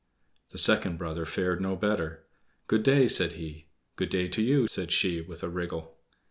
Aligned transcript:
The 0.49 0.57
second 0.57 0.97
brother 0.97 1.27
fared 1.27 1.61
no 1.61 1.75
better. 1.75 2.25
"Good 2.65 2.81
day!" 2.81 3.07
said 3.07 3.33
he. 3.33 3.67
"Good 3.97 4.09
day 4.09 4.29
to 4.29 4.41
you," 4.41 4.65
said 4.65 4.91
she, 4.91 5.21
with 5.21 5.43
a 5.43 5.47
wriggle. 5.47 5.95